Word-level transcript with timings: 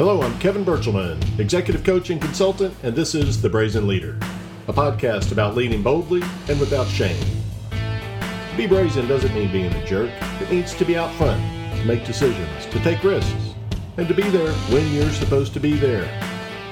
Hello, 0.00 0.22
I'm 0.22 0.38
Kevin 0.38 0.64
Berchelmann, 0.64 1.20
executive 1.38 1.84
coach 1.84 2.08
and 2.08 2.22
consultant, 2.22 2.74
and 2.82 2.96
this 2.96 3.14
is 3.14 3.42
The 3.42 3.50
Brazen 3.50 3.86
Leader, 3.86 4.18
a 4.66 4.72
podcast 4.72 5.30
about 5.30 5.54
leading 5.54 5.82
boldly 5.82 6.22
and 6.48 6.58
without 6.58 6.86
shame. 6.86 7.22
To 7.70 8.56
be 8.56 8.66
brazen 8.66 9.06
doesn't 9.06 9.34
mean 9.34 9.52
being 9.52 9.70
a 9.70 9.86
jerk, 9.86 10.10
it 10.40 10.50
means 10.50 10.72
to 10.76 10.86
be 10.86 10.96
out 10.96 11.12
front, 11.16 11.38
to 11.78 11.84
make 11.84 12.06
decisions, 12.06 12.64
to 12.70 12.80
take 12.82 13.04
risks, 13.04 13.52
and 13.98 14.08
to 14.08 14.14
be 14.14 14.22
there 14.30 14.50
when 14.72 14.90
you're 14.90 15.10
supposed 15.10 15.52
to 15.52 15.60
be 15.60 15.74
there. 15.74 16.08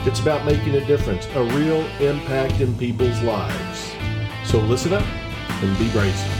It's 0.07 0.21
about 0.21 0.47
making 0.47 0.77
a 0.77 0.87
difference, 0.87 1.27
a 1.35 1.45
real 1.45 1.83
impact 2.01 2.63
in 2.63 2.79
people's 2.79 3.21
lives. 3.21 3.93
So 4.47 4.59
listen 4.59 4.95
up 4.95 5.05
and 5.51 5.79
be 5.79 5.91
brazen. 5.91 6.31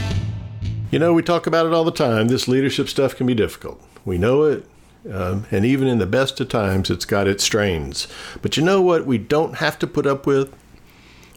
You 0.89 0.97
know, 0.97 1.13
we 1.13 1.21
talk 1.21 1.45
about 1.45 1.67
it 1.67 1.71
all 1.71 1.83
the 1.83 1.91
time. 1.91 2.29
This 2.29 2.47
leadership 2.47 2.89
stuff 2.89 3.15
can 3.15 3.27
be 3.27 3.35
difficult. 3.35 3.79
We 4.05 4.17
know 4.17 4.41
it. 4.41 4.65
Um, 5.09 5.45
and 5.51 5.65
even 5.65 5.87
in 5.87 5.99
the 5.99 6.05
best 6.05 6.39
of 6.39 6.49
times, 6.49 6.89
it's 6.89 7.05
got 7.05 7.27
its 7.27 7.43
strains. 7.43 8.07
But 8.41 8.57
you 8.57 8.63
know 8.63 8.81
what 8.81 9.05
we 9.05 9.17
don't 9.17 9.55
have 9.55 9.79
to 9.79 9.87
put 9.87 10.05
up 10.05 10.25
with? 10.25 10.53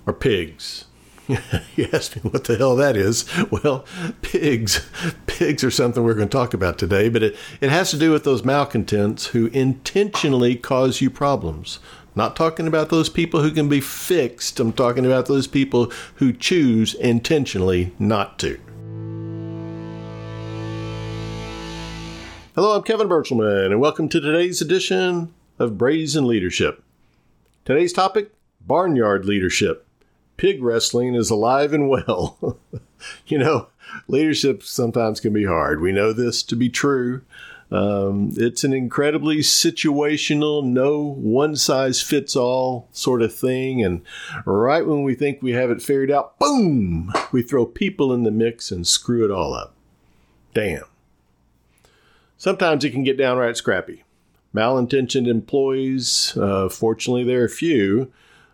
Are 0.07 0.13
pigs. 0.13 0.87
you 1.77 1.89
ask 1.93 2.17
me 2.17 2.23
what 2.31 2.45
the 2.45 2.57
hell 2.57 2.75
that 2.77 2.97
is. 2.97 3.25
Well, 3.51 3.85
pigs. 4.23 4.85
Pigs 5.27 5.65
are 5.65 5.71
something 5.71 6.03
we're 6.03 6.15
going 6.15 6.29
to 6.29 6.37
talk 6.37 6.55
about 6.55 6.79
today, 6.79 7.09
but 7.09 7.23
it, 7.23 7.37
it 7.61 7.71
has 7.71 7.91
to 7.91 7.99
do 7.99 8.13
with 8.13 8.25
those 8.25 8.45
malcontents 8.45 9.27
who 9.27 9.47
intentionally 9.47 10.57
cause 10.57 11.01
you 11.01 11.11
problems. 11.11 11.79
Not 12.15 12.37
talking 12.37 12.67
about 12.67 12.91
those 12.91 13.09
people 13.09 13.43
who 13.43 13.51
can 13.51 13.69
be 13.69 13.81
fixed. 13.81 14.61
I'm 14.61 14.73
talking 14.73 15.07
about 15.07 15.27
those 15.27 15.47
people 15.47 15.91
who 16.17 16.33
choose 16.33 16.95
intentionally 16.95 17.93
not 17.99 18.39
to. 18.41 18.61
Hello, 22.55 22.77
I'm 22.77 22.83
Kevin 22.83 23.09
Berchelmann, 23.09 23.71
and 23.71 23.81
welcome 23.81 24.11
to 24.11 24.21
today's 24.21 24.61
edition 24.61 25.33
of 25.59 25.79
Brazen 25.79 26.27
Leadership. 26.27 26.83
Today's 27.65 27.95
topic 27.95 28.31
barnyard 28.61 29.25
leadership. 29.25 29.87
Pig 30.37 30.63
wrestling 30.63 31.15
is 31.15 31.31
alive 31.31 31.73
and 31.73 31.89
well. 31.89 32.59
you 33.27 33.39
know, 33.39 33.69
leadership 34.07 34.63
sometimes 34.63 35.19
can 35.19 35.33
be 35.33 35.47
hard. 35.47 35.81
We 35.81 35.93
know 35.93 36.13
this 36.13 36.43
to 36.43 36.55
be 36.55 36.69
true. 36.69 37.23
Um, 37.71 38.33
it's 38.37 38.65
an 38.65 38.75
incredibly 38.75 39.39
situational, 39.39 40.63
no 40.63 41.01
one 41.01 41.57
size 41.57 42.03
fits 42.03 42.37
all 42.37 42.87
sort 42.93 43.23
of 43.23 43.35
thing. 43.35 43.83
And 43.83 44.03
right 44.45 44.87
when 44.87 45.05
we 45.05 45.15
think 45.15 45.41
we 45.41 45.53
have 45.53 45.71
it 45.71 45.81
figured 45.81 46.11
out, 46.11 46.39
boom, 46.39 47.15
we 47.33 47.41
throw 47.41 47.65
people 47.65 48.13
in 48.13 48.25
the 48.25 48.31
mix 48.31 48.71
and 48.71 48.87
screw 48.87 49.25
it 49.25 49.31
all 49.31 49.55
up. 49.55 49.75
Damn. 50.53 50.85
Sometimes 52.43 52.83
it 52.83 52.91
can 52.91 53.05
get 53.05 53.17
downright 53.17 53.57
scrappy. 53.57 54.03
Malintentioned 54.53 55.29
employees, 55.29 56.37
uh, 56.37 56.69
fortunately, 56.69 57.23
there 57.23 57.45
are 57.45 57.49
few, 57.49 58.11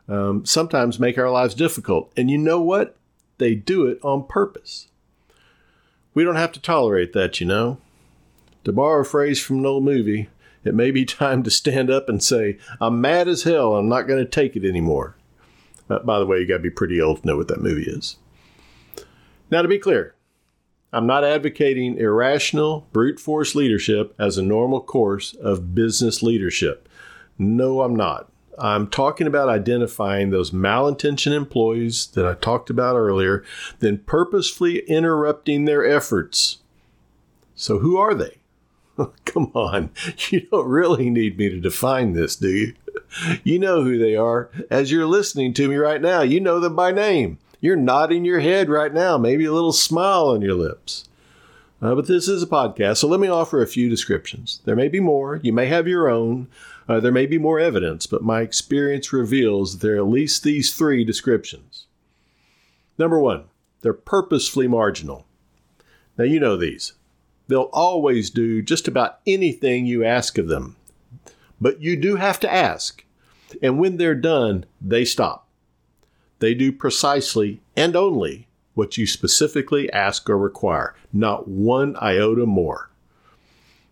um, 0.06 0.45
sometimes 0.45 1.00
make 1.00 1.17
our 1.17 1.30
lives 1.30 1.55
difficult. 1.55 2.12
And 2.14 2.30
you 2.30 2.36
know 2.36 2.61
what? 2.61 2.98
They 3.39 3.55
do 3.55 3.86
it 3.86 3.98
on 4.03 4.27
purpose. 4.27 4.89
We 6.12 6.22
don't 6.22 6.36
have 6.36 6.53
to 6.53 6.61
tolerate 6.61 7.14
that, 7.14 7.41
you 7.41 7.47
know. 7.47 7.78
To 8.64 8.72
borrow 8.72 9.00
a 9.00 9.05
phrase 9.06 9.41
from 9.41 9.61
an 9.61 9.64
old 9.64 9.84
movie, 9.84 10.28
it 10.64 10.75
may 10.75 10.91
be 10.91 11.05
time 11.06 11.42
to 11.45 11.50
stand 11.50 11.89
up 11.89 12.11
and 12.11 12.23
say, 12.23 12.58
I'm 12.83 13.00
mad 13.00 13.27
as 13.27 13.45
hell. 13.45 13.75
I'm 13.75 13.89
not 13.89 14.06
going 14.06 14.23
to 14.23 14.30
take 14.30 14.55
it 14.55 14.69
anymore. 14.69 15.17
Uh, 15.89 16.00
by 16.00 16.19
the 16.19 16.27
way, 16.27 16.41
you 16.41 16.47
got 16.47 16.58
to 16.58 16.62
be 16.62 16.69
pretty 16.69 17.00
old 17.00 17.23
to 17.23 17.27
know 17.27 17.39
what 17.39 17.48
that 17.48 17.62
movie 17.62 17.89
is. 17.89 18.19
Now, 19.50 19.62
to 19.62 19.69
be 19.69 19.78
clear, 19.78 20.14
I'm 20.92 21.06
not 21.06 21.25
advocating 21.25 21.98
irrational, 21.98 22.86
brute 22.92 23.20
force 23.20 23.55
leadership 23.55 24.14
as 24.19 24.39
a 24.39 24.42
normal 24.42 24.81
course 24.81 25.34
of 25.34 25.75
business 25.75 26.22
leadership. 26.22 26.89
No, 27.39 27.83
I'm 27.83 27.95
not. 27.95 28.30
I'm 28.58 28.89
talking 28.89 29.27
about 29.27 29.48
identifying 29.48 30.30
those 30.30 30.50
malintentioned 30.50 31.36
employees 31.36 32.08
that 32.08 32.27
I 32.27 32.34
talked 32.34 32.70
about 32.70 32.97
earlier, 32.97 33.45
then 33.78 33.98
purposefully 33.98 34.80
interrupting 34.80 35.64
their 35.64 35.85
efforts. 35.85 36.58
So, 37.55 37.79
who 37.79 37.96
are 37.96 38.14
they? 38.14 38.39
Come 39.24 39.52
on, 39.55 39.91
you 40.30 40.41
don't 40.51 40.67
really 40.67 41.11
need 41.11 41.39
me 41.39 41.51
to 41.51 41.61
define 41.61 42.14
this, 42.14 42.35
do 42.36 42.48
you? 42.48 42.74
You 43.42 43.58
know 43.58 43.85
who 43.85 43.96
they 43.96 44.17
are. 44.17 44.51
As 44.70 44.92
you're 44.92 45.07
listening 45.07 45.55
to 45.55 45.68
me 45.68 45.77
right 45.77 46.02
now, 46.02 46.20
you 46.20 46.41
know 46.41 46.61
them 46.61 46.77
by 46.77 46.91
name. 46.92 47.39
You're 47.61 47.77
nodding 47.77 48.24
your 48.24 48.41
head 48.41 48.69
right 48.69 48.92
now, 48.92 49.19
maybe 49.19 49.45
a 49.45 49.52
little 49.52 49.73
smile 49.73 50.29
on 50.29 50.42
your 50.42 50.55
lips. 50.55 51.08
Uh, 51.83 51.95
but 51.95 52.07
this 52.07 52.29
is 52.29 52.42
a 52.42 52.46
podcast, 52.46 52.98
so 52.98 53.08
let 53.08 53.20
me 53.20 53.29
offer 53.29 53.63
a 53.63 53.67
few 53.67 53.89
descriptions. 53.89 54.61
There 54.64 54.77
may 54.77 54.89
be 54.89 55.01
more, 55.01 55.41
you 55.42 55.52
may 55.52 55.67
have 55.67 55.86
your 55.86 56.08
own, 56.08 56.48
uh, 56.89 57.01
there 57.01 57.13
may 57.13 57.27
be 57.27 57.39
more 57.39 57.61
evidence, 57.61 58.07
but 58.07 58.23
my 58.23 58.41
experience 58.41 59.13
reveals 59.13 59.79
there 59.79 59.95
are 59.95 59.98
at 59.98 60.08
least 60.08 60.42
these 60.42 60.74
three 60.74 61.05
descriptions. 61.05 61.86
Number 62.97 63.20
one, 63.20 63.45
they're 63.83 63.92
purposefully 63.92 64.67
marginal. 64.67 65.24
Now, 66.17 66.24
you 66.24 66.41
know 66.41 66.57
these. 66.57 66.95
They'll 67.47 67.70
always 67.73 68.30
do 68.30 68.61
just 68.61 68.89
about 68.89 69.20
anything 69.27 69.86
you 69.86 70.05
ask 70.05 70.36
of 70.36 70.48
them, 70.48 70.77
but 71.61 71.80
you 71.80 71.97
do 71.97 72.17
have 72.17 72.41
to 72.41 72.52
ask. 72.52 73.05
And 73.63 73.79
when 73.79 73.97
they're 73.97 74.14
done, 74.14 74.64
they 74.80 75.05
stop. 75.05 75.48
They 76.38 76.54
do 76.54 76.72
precisely 76.72 77.60
and 77.76 77.96
only 77.96 78.46
what 78.74 78.96
you 78.96 79.06
specifically 79.06 79.92
ask 79.92 80.28
or 80.30 80.38
require, 80.38 80.94
not 81.12 81.48
one 81.48 81.96
iota 82.00 82.46
more. 82.46 82.90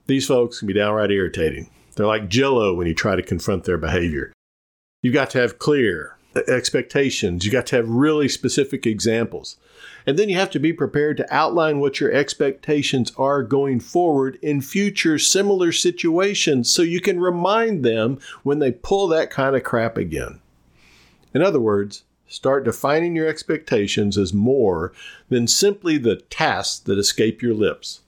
These 0.06 0.28
folks 0.28 0.60
can 0.60 0.68
be 0.68 0.74
downright 0.74 1.10
irritating. 1.10 1.70
They're 1.96 2.06
like 2.06 2.28
jello 2.28 2.74
when 2.74 2.86
you 2.86 2.94
try 2.94 3.16
to 3.16 3.22
confront 3.22 3.64
their 3.64 3.78
behavior. 3.78 4.32
You've 5.02 5.14
got 5.14 5.30
to 5.30 5.40
have 5.40 5.58
clear 5.58 6.16
expectations. 6.48 7.44
you've 7.44 7.52
got 7.52 7.66
to 7.66 7.76
have 7.76 7.88
really 7.88 8.28
specific 8.28 8.86
examples. 8.86 9.56
And 10.06 10.18
then 10.18 10.28
you 10.28 10.36
have 10.36 10.50
to 10.50 10.60
be 10.60 10.72
prepared 10.72 11.16
to 11.16 11.34
outline 11.34 11.80
what 11.80 11.98
your 11.98 12.12
expectations 12.12 13.12
are 13.16 13.42
going 13.42 13.80
forward 13.80 14.38
in 14.42 14.60
future 14.60 15.18
similar 15.18 15.72
situations 15.72 16.70
so 16.70 16.82
you 16.82 17.00
can 17.00 17.18
remind 17.18 17.84
them 17.84 18.18
when 18.42 18.58
they 18.58 18.70
pull 18.70 19.08
that 19.08 19.30
kind 19.30 19.56
of 19.56 19.64
crap 19.64 19.96
again. 19.96 20.40
In 21.34 21.42
other 21.42 21.60
words, 21.60 22.04
Start 22.28 22.64
defining 22.64 23.14
your 23.14 23.28
expectations 23.28 24.19
as 24.19 24.32
more 24.32 24.92
than 25.28 25.47
simply 25.47 25.97
the 25.97 26.16
tasks 26.16 26.81
that 26.81 26.98
escape 26.98 27.41
your 27.41 27.54
lips. 27.54 28.00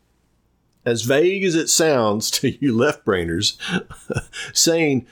As 0.85 1.03
vague 1.03 1.45
as 1.45 1.55
it 1.55 1.69
sounds 1.69 2.31
to 2.33 2.51
you 2.51 2.77
left 2.77 3.05
brainers, 3.05 3.57
saying, 4.53 5.07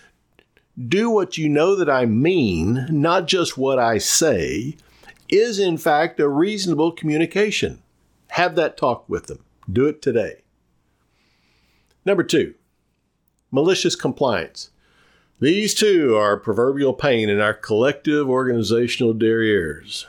do 0.89 1.11
what 1.11 1.39
you 1.39 1.49
know 1.49 1.75
that 1.77 1.89
I 1.89 2.05
mean, 2.05 2.87
not 2.91 3.27
just 3.27 3.56
what 3.56 3.78
I 3.78 3.99
say, 3.99 4.77
is 5.28 5.59
in 5.59 5.78
fact 5.78 6.21
a 6.21 6.28
reasonable 6.28 6.93
communication. 6.93 7.83
Have 8.31 8.56
that 8.56 8.77
talk 8.77 9.09
with 9.09 9.27
them. 9.27 9.44
Do 9.71 9.87
it 9.87 10.03
today. 10.03 10.43
Number 12.05 12.23
two, 12.23 12.55
malicious 13.50 13.97
compliance. 13.97 14.71
These 15.39 15.75
two 15.75 16.17
are 16.17 16.39
proverbial 16.39 16.95
pain 16.95 17.29
in 17.29 17.41
our 17.41 17.53
collective 17.53 18.27
organizational 18.27 19.13
derrieres. 19.13 20.07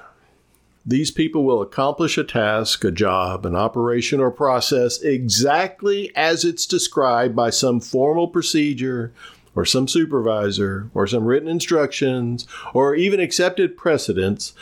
These 0.86 1.12
people 1.12 1.44
will 1.44 1.62
accomplish 1.62 2.18
a 2.18 2.24
task, 2.24 2.86
a 2.86 2.92
job, 2.92 3.46
an 3.46 3.54
operation, 3.54 4.22
or 4.22 4.32
process 4.32 5.02
exactly 5.02 6.16
as 6.16 6.46
it's 6.46 6.66
described 6.66 7.36
by 7.36 7.50
some 7.50 7.82
formal 7.82 8.30
procedure, 8.30 9.12
or 9.54 9.66
some 9.66 9.90
supervisor, 9.90 10.90
or 10.94 11.06
some 11.08 11.26
written 11.26 11.50
instructions, 11.50 12.48
or 12.74 12.96
even 12.96 13.20
accepted 13.20 13.76
precedents, 13.76 14.54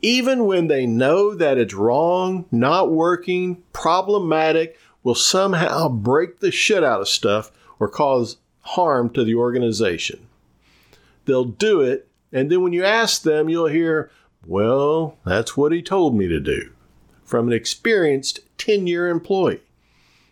even 0.00 0.46
when 0.46 0.68
they 0.68 0.86
know 0.86 1.34
that 1.34 1.58
it's 1.58 1.74
wrong, 1.74 2.46
not 2.50 2.90
working, 2.90 3.62
problematic, 3.74 4.78
will 5.02 5.14
somehow 5.14 5.90
break 5.90 6.40
the 6.40 6.50
shit 6.50 6.82
out 6.82 7.02
of 7.02 7.08
stuff 7.08 7.52
or 7.78 7.86
cause 7.86 8.38
harm 8.66 9.10
to 9.10 9.24
the 9.24 9.34
organization. 9.34 10.26
They'll 11.24 11.44
do 11.44 11.80
it, 11.80 12.08
and 12.32 12.50
then 12.50 12.62
when 12.62 12.72
you 12.72 12.84
ask 12.84 13.22
them, 13.22 13.48
you'll 13.48 13.66
hear, 13.66 14.10
Well, 14.46 15.18
that's 15.24 15.56
what 15.56 15.72
he 15.72 15.82
told 15.82 16.16
me 16.16 16.28
to 16.28 16.40
do, 16.40 16.70
from 17.24 17.46
an 17.46 17.52
experienced 17.52 18.40
10 18.58 18.86
year 18.86 19.08
employee. 19.08 19.60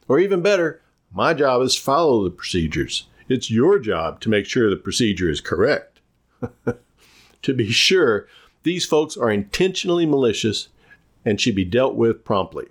Or 0.09 0.19
even 0.19 0.43
better, 0.43 0.83
my 1.13 1.35
job 1.35 1.63
is 1.63 1.77
follow 1.77 2.25
the 2.25 2.31
procedures. 2.31 3.07
It's 3.29 3.51
your 3.51 3.79
job 3.79 4.21
to 4.21 4.29
make 4.29 4.47
sure 4.47 4.69
the 4.69 4.77
procedure 4.77 5.31
is 5.31 5.41
correct. 5.41 6.01
to 7.43 7.55
be 7.55 7.71
sure, 7.71 8.27
these 8.65 8.85
folks 8.85 9.17
are 9.17 9.31
intentionally 9.31 10.07
malicious 10.07 10.69
and 11.25 11.41
should 11.41 11.55
be 11.55 11.65
dealt 11.65 11.95
with 11.95 12.25
promptly. 12.25 12.67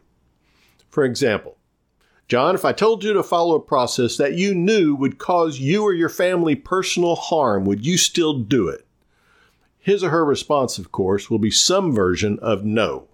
For 0.89 1.04
example, 1.04 1.57
John, 2.27 2.55
if 2.55 2.65
I 2.65 2.71
told 2.71 3.03
you 3.03 3.13
to 3.13 3.23
follow 3.23 3.55
a 3.55 3.59
process 3.59 4.17
that 4.17 4.33
you 4.33 4.55
knew 4.55 4.95
would 4.95 5.17
cause 5.17 5.59
you 5.59 5.83
or 5.83 5.93
your 5.93 6.09
family 6.09 6.55
personal 6.55 7.15
harm, 7.15 7.65
would 7.65 7.85
you 7.85 7.97
still 7.97 8.39
do 8.39 8.69
it? 8.69 8.85
His 9.79 10.03
or 10.03 10.09
her 10.09 10.23
response, 10.23 10.77
of 10.77 10.91
course, 10.91 11.29
will 11.29 11.39
be 11.39 11.51
some 11.51 11.93
version 11.93 12.39
of 12.39 12.63
no. 12.63 13.07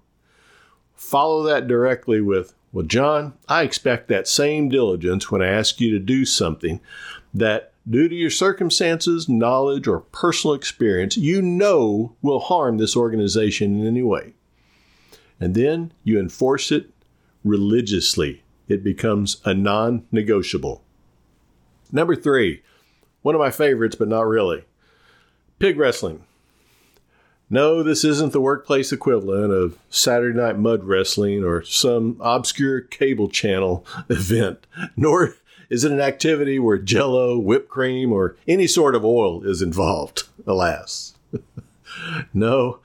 Follow 0.96 1.42
that 1.44 1.68
directly 1.68 2.22
with, 2.22 2.54
Well, 2.72 2.86
John, 2.86 3.34
I 3.48 3.64
expect 3.64 4.08
that 4.08 4.28
same 4.28 4.70
diligence 4.70 5.32
when 5.32 5.42
I 5.42 5.48
ask 5.48 5.82
you 5.82 5.90
to 5.92 6.00
do 6.00 6.26
something 6.26 6.80
that 7.34 7.74
due 7.90 8.08
to 8.08 8.16
your 8.16 8.30
circumstances, 8.30 9.28
knowledge, 9.28 9.88
or 9.88 10.02
personal 10.02 10.54
experience, 10.54 11.18
you 11.18 11.42
know 11.42 12.16
will 12.22 12.40
harm 12.40 12.78
this 12.78 12.96
organization 12.96 13.80
in 13.80 13.88
any 13.88 14.04
way. 14.04 14.34
And 15.40 15.56
then 15.56 15.94
you 16.04 16.20
enforce 16.20 16.72
it 16.72 16.92
religiously. 17.44 18.44
It 18.70 18.84
becomes 18.84 19.42
a 19.44 19.54
non 19.54 20.06
negotiable. 20.12 20.84
Number 21.92 22.16
three, 22.16 22.62
one 23.22 23.36
of 23.36 23.40
my 23.40 23.52
favorites, 23.52 23.96
but 23.96 24.08
not 24.08 24.28
really 24.28 24.64
pig 25.60 25.78
wrestling. 25.78 26.24
No, 27.50 27.82
this 27.84 28.04
isn't 28.04 28.32
the 28.32 28.40
workplace 28.40 28.92
equivalent 28.92 29.52
of 29.52 29.78
Saturday 29.90 30.38
Night 30.38 30.58
Mud 30.58 30.84
Wrestling 30.84 31.44
or 31.44 31.64
some 31.64 32.18
obscure 32.20 32.80
cable 32.80 33.28
channel 33.28 33.86
event, 34.10 34.66
nor 34.96 35.36
is 35.70 35.84
it 35.84 35.92
an 35.92 36.00
activity 36.00 36.60
where 36.60 36.78
jello, 36.78 37.38
whipped 37.38 37.70
cream, 37.70 38.12
or 38.12 38.36
any 38.48 38.68
sort 38.68 38.96
of 38.96 39.04
oil 39.04 39.44
is 39.44 39.62
involved, 39.62 40.24
alas. 40.48 41.16
no, 42.34 42.80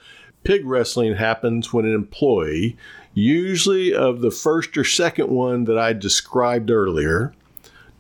pig 0.45 0.67
wrestling 0.67 1.17
happens 1.17 1.73
when 1.73 1.85
an 1.85 1.95
employee, 1.95 2.77
usually 3.15 3.95
of 3.95 4.21
the 4.21 4.31
first 4.31 4.77
or 4.77 4.85
second 4.85 5.31
one 5.31 5.65
that 5.65 5.79
I 5.79 5.93
described 5.93 6.71
earlier, 6.71 7.33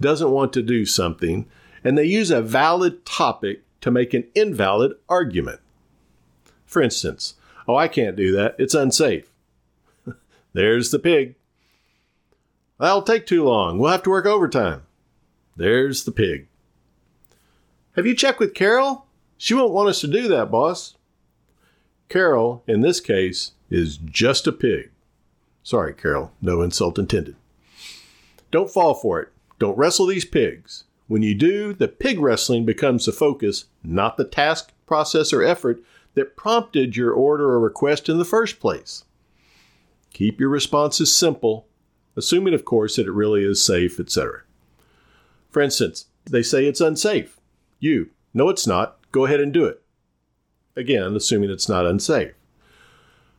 doesn't 0.01 0.31
want 0.31 0.53
to 0.53 0.63
do 0.63 0.85
something, 0.85 1.47
and 1.83 1.97
they 1.97 2.05
use 2.05 2.31
a 2.31 2.43
valid 2.43 3.07
topic 3.07 3.63
to 3.81 3.91
make 3.91 4.13
an 4.13 4.25
invalid 4.35 4.93
argument. 5.09 5.61
For 6.67 6.83
instance, 6.83 7.35
oh, 7.69 7.77
I 7.77 7.89
can't 7.89 8.17
do 8.17 8.33
that. 8.33 8.57
It's 8.59 8.75
unsafe. 8.75 9.31
There's 10.53 10.91
the 10.91 10.99
pig. 10.99 11.37
That'll 12.81 13.03
take 13.03 13.27
too 13.27 13.45
long. 13.45 13.79
We'll 13.79 13.93
have 13.93 14.03
to 14.03 14.11
work 14.11 14.27
overtime. 14.27 14.83
There's 15.57 16.05
the 16.05 16.13
pig. 16.13 16.49
Have 17.95 18.07
you 18.07 18.15
checked 18.15 18.41
with 18.41 18.55
Carol? 18.55 19.07
She 19.39 19.55
won't 19.55 19.73
want 19.73 19.89
us 19.89 20.01
to 20.01 20.09
do 20.09 20.27
that, 20.29 20.51
boss. 20.51 20.97
Carol, 22.09 22.65
in 22.67 22.81
this 22.81 23.01
case, 23.01 23.53
is 23.71 23.97
just 23.99 24.47
a 24.47 24.53
pig. 24.53 24.91
Sorry, 25.65 25.95
Carol, 25.95 26.31
no 26.43 26.61
insult 26.61 26.99
intended. 26.99 27.37
Don't 28.51 28.71
fall 28.71 28.95
for 28.95 29.21
it. 29.21 29.31
Don't 29.59 29.79
wrestle 29.79 30.07
these 30.07 30.27
pigs. 30.27 30.85
When 31.09 31.23
you 31.23 31.35
do, 31.35 31.73
the 31.73 31.89
pig 31.89 32.21
wrestling 32.21 32.67
becomes 32.67 33.07
the 33.07 33.13
focus, 33.13 33.65
not 33.83 34.17
the 34.17 34.25
task, 34.25 34.73
process, 34.87 35.33
or 35.33 35.43
effort 35.43 35.83
that 36.15 36.37
prompted 36.37 36.97
your 36.97 37.13
order 37.13 37.47
or 37.51 37.59
request 37.59 38.09
in 38.09 38.19
the 38.19 38.25
first 38.25 38.61
place. 38.61 39.05
Keep 40.13 40.39
your 40.39 40.51
responses 40.51 41.15
simple, 41.15 41.67
assuming, 42.15 42.55
of 42.55 42.65
course, 42.65 42.97
that 42.97 43.07
it 43.07 43.13
really 43.13 43.43
is 43.43 43.65
safe, 43.65 43.99
etc. 43.99 44.43
For 45.51 45.63
instance, 45.63 46.07
they 46.25 46.43
say 46.43 46.67
it's 46.67 46.81
unsafe. 46.81 47.41
You, 47.81 48.11
no, 48.35 48.51
it's 48.51 48.67
not. 48.67 48.99
Go 49.13 49.25
ahead 49.25 49.41
and 49.41 49.53
do 49.53 49.65
it. 49.65 49.83
Again, 50.77 51.17
assuming 51.17 51.51
it's 51.51 51.69
not 51.69 51.87
unsafe. 51.87 52.35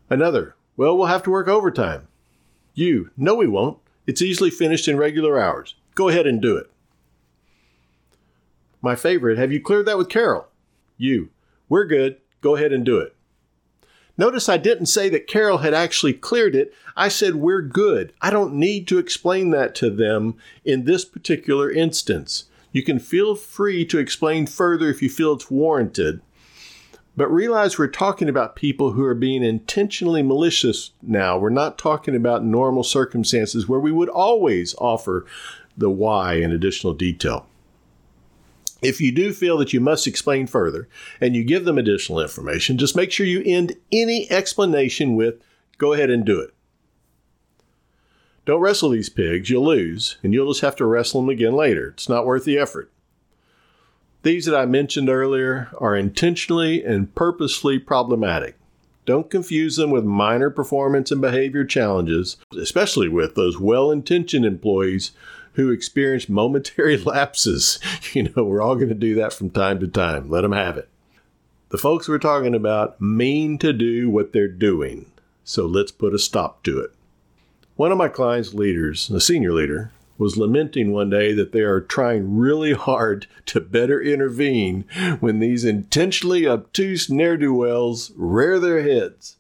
Another, 0.10 0.56
well, 0.76 0.98
we'll 0.98 1.08
have 1.08 1.24
to 1.24 1.32
work 1.32 1.48
overtime. 1.48 2.08
You, 2.76 3.10
no, 3.18 3.36
we 3.36 3.48
won't. 3.48 3.80
It's 4.06 4.22
easily 4.22 4.52
finished 4.52 4.88
in 4.88 4.98
regular 4.98 5.40
hours. 5.40 5.76
Go 5.96 6.10
ahead 6.10 6.28
and 6.28 6.42
do 6.42 6.58
it. 6.58 6.70
My 8.82 8.96
favorite, 8.96 9.38
have 9.38 9.52
you 9.52 9.62
cleared 9.62 9.88
that 9.88 9.98
with 9.98 10.10
Carol? 10.10 10.48
You, 10.98 11.30
we're 11.70 11.86
good. 11.86 12.18
Go 12.42 12.56
ahead 12.56 12.72
and 12.72 12.86
do 12.86 13.00
it. 13.00 13.16
Notice 14.18 14.48
I 14.48 14.58
didn't 14.58 14.86
say 14.86 15.10
that 15.10 15.28
Carol 15.28 15.60
had 15.60 15.74
actually 15.74 16.14
cleared 16.14 16.56
it. 16.56 16.74
I 16.96 17.08
said 17.08 17.36
we're 17.36 17.62
good. 17.62 18.14
I 18.22 18.30
don't 18.30 18.54
need 18.54 18.88
to 18.90 18.98
explain 18.98 19.50
that 19.52 19.74
to 19.76 19.90
them 19.90 20.36
in 20.64 20.84
this 20.84 21.04
particular 21.04 21.72
instance. 21.72 22.46
You 22.72 22.84
can 22.84 23.00
feel 23.00 23.36
free 23.36 23.86
to 23.86 24.00
explain 24.00 24.48
further 24.48 24.90
if 24.90 25.02
you 25.02 25.10
feel 25.10 25.34
it's 25.34 25.50
warranted. 25.50 26.22
But 27.18 27.32
realize 27.32 27.78
we're 27.78 27.88
talking 27.88 28.28
about 28.28 28.56
people 28.56 28.92
who 28.92 29.06
are 29.06 29.16
being 29.16 29.44
intentionally 29.44 30.22
malicious 30.22 30.92
now. 31.02 31.38
We're 31.38 31.50
not 31.50 31.78
talking 31.78 32.16
about 32.16 32.44
normal 32.44 32.84
circumstances 32.84 33.68
where 33.68 33.80
we 33.80 33.92
would 33.92 34.10
always 34.10 34.76
offer 34.78 35.26
the 35.78 35.90
why 35.90 36.36
in 36.36 36.52
additional 36.52 36.94
detail. 36.94 37.48
If 38.82 39.00
you 39.00 39.12
do 39.12 39.34
feel 39.34 39.58
that 39.60 39.72
you 39.72 39.80
must 39.80 40.08
explain 40.08 40.46
further 40.48 40.90
and 41.22 41.36
you 41.36 41.44
give 41.44 41.66
them 41.66 41.78
additional 41.78 42.20
information, 42.20 42.78
just 42.78 42.96
make 42.96 43.12
sure 43.12 43.26
you 43.26 43.42
end 43.46 43.78
any 43.92 44.30
explanation 44.30 45.16
with, 45.16 45.36
go 45.78 45.94
ahead 45.94 46.10
and 46.10 46.26
do 46.26 46.40
it. 46.40 46.54
Don't 48.46 48.62
wrestle 48.62 48.90
these 48.90 49.10
pigs, 49.10 49.50
you'll 49.50 49.66
lose, 49.66 50.18
and 50.22 50.34
you'll 50.34 50.52
just 50.52 50.62
have 50.62 50.76
to 50.76 50.86
wrestle 50.86 51.22
them 51.22 51.30
again 51.30 51.54
later. 51.54 51.88
It's 51.90 52.10
not 52.10 52.26
worth 52.26 52.46
the 52.46 52.60
effort. 52.60 52.92
These 54.26 54.46
that 54.46 54.60
I 54.60 54.66
mentioned 54.66 55.08
earlier 55.08 55.70
are 55.78 55.96
intentionally 55.96 56.84
and 56.84 57.14
purposefully 57.14 57.78
problematic. 57.78 58.56
Don't 59.06 59.30
confuse 59.30 59.76
them 59.76 59.92
with 59.92 60.04
minor 60.04 60.50
performance 60.50 61.12
and 61.12 61.22
behavior 61.22 61.64
challenges, 61.64 62.38
especially 62.60 63.08
with 63.08 63.36
those 63.36 63.60
well 63.60 63.92
intentioned 63.92 64.44
employees 64.44 65.12
who 65.54 65.70
experience 65.70 66.28
momentary 66.28 66.98
lapses. 67.06 67.78
You 68.14 68.24
know, 68.24 68.44
we're 68.46 68.64
all 68.64 68.74
going 68.74 68.90
to 68.90 68.96
do 68.96 69.14
that 69.14 69.32
from 69.32 69.52
time 69.52 69.80
to 69.82 69.88
time. 69.88 70.28
Let 70.28 70.42
them 70.42 70.54
have 70.54 70.76
it. 70.76 70.90
The 71.70 71.78
folks 71.78 72.10
we're 72.10 72.18
talking 72.18 72.56
about 72.56 73.00
mean 73.00 73.60
to 73.60 73.74
do 73.74 74.10
what 74.10 74.34
they're 74.34 74.48
doing, 74.48 75.06
so 75.44 75.68
let's 75.68 75.92
put 75.92 76.16
a 76.16 76.18
stop 76.18 76.64
to 76.64 76.80
it. 76.80 76.90
One 77.76 77.92
of 77.92 78.00
my 78.00 78.08
clients' 78.08 78.56
leaders, 78.56 79.08
a 79.12 79.22
senior 79.22 79.54
leader, 79.54 79.92
was 80.18 80.38
lamenting 80.38 80.92
one 80.92 81.10
day 81.10 81.34
that 81.34 81.52
they 81.52 81.62
are 81.62 81.82
trying 81.82 82.38
really 82.38 82.74
hard 82.74 83.28
to 83.48 83.60
better 83.60 84.02
intervene 84.02 84.86
when 85.20 85.40
these 85.40 85.66
intentionally 85.66 86.48
obtuse 86.48 87.10
ne'er 87.10 87.38
do 87.38 87.54
wells 87.54 88.12
rear 88.16 88.60
their 88.60 88.82
heads. 88.82 89.36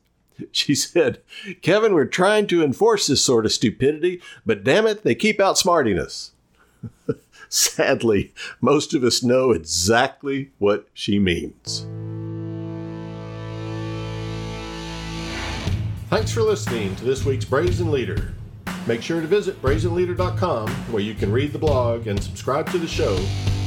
She 0.52 0.76
said, 0.76 1.20
Kevin, 1.62 1.94
we're 1.94 2.06
trying 2.06 2.48
to 2.48 2.64
enforce 2.64 3.08
this 3.08 3.24
sort 3.24 3.46
of 3.46 3.54
stupidity, 3.54 4.22
but 4.46 4.64
damn 4.64 4.86
it, 4.86 5.04
they 5.04 5.16
keep 5.16 5.40
outsmarting 5.40 5.98
us. 5.98 6.32
Sadly, 7.50 8.34
most 8.60 8.94
of 8.94 9.04
us 9.04 9.24
know 9.24 9.52
exactly 9.52 10.52
what 10.60 10.88
she 10.94 11.20
means. 11.20 11.86
Thanks 16.10 16.32
for 16.32 16.42
listening 16.42 16.96
to 16.98 17.06
this 17.06 17.26
week's 17.26 17.46
Brazen 17.46 17.92
Leader. 17.92 18.34
Make 18.88 19.02
sure 19.02 19.20
to 19.20 19.28
visit 19.28 19.62
brazenleader.com 19.62 20.70
where 20.92 21.02
you 21.02 21.16
can 21.16 21.32
read 21.32 21.54
the 21.54 21.60
blog 21.60 22.08
and 22.08 22.22
subscribe 22.22 22.70
to 22.72 22.78
the 22.78 22.88
show 22.88 23.18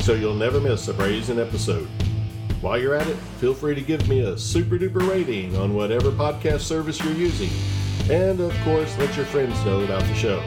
so 0.00 0.14
you'll 0.14 0.34
never 0.34 0.60
miss 0.60 0.86
a 0.88 0.94
Brazen 0.94 1.40
episode. 1.40 1.88
While 2.60 2.78
you're 2.80 2.94
at 2.94 3.06
it, 3.06 3.16
feel 3.38 3.54
free 3.54 3.74
to 3.74 3.80
give 3.80 4.08
me 4.08 4.20
a 4.20 4.38
super 4.38 4.78
duper 4.78 5.08
rating 5.08 5.56
on 5.56 5.74
whatever 5.74 6.10
podcast 6.10 6.60
service 6.60 7.02
you're 7.02 7.12
using. 7.12 7.50
And 8.10 8.40
of 8.40 8.54
course, 8.62 8.96
let 8.98 9.16
your 9.16 9.26
friends 9.26 9.62
know 9.64 9.80
about 9.80 10.02
the 10.02 10.14
show. 10.14 10.42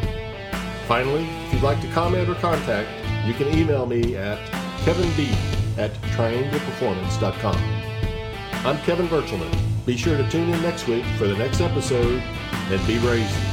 Finally, 0.88 1.26
if 1.46 1.54
you'd 1.54 1.64
like 1.64 1.82
to 1.82 1.92
comment 1.92 2.30
or 2.30 2.36
contact, 2.36 2.90
you 3.26 3.34
can 3.34 3.48
email 3.58 3.86
me 3.86 4.16
at 4.16 4.40
kevinb 4.84 5.78
at 5.78 5.94
triangleperformance.com. 6.16 7.56
I'm 8.66 8.78
Kevin 8.80 9.08
Berchelmann. 9.08 9.86
Be 9.86 9.98
sure 9.98 10.18
to 10.18 10.30
tune 10.30 10.50
in 10.50 10.62
next 10.62 10.88
week 10.88 11.06
for 11.18 11.28
the 11.28 11.38
next 11.38 11.62
episode 11.62 12.22
and 12.22 12.88
be 12.88 13.00
brazen. 13.00 13.51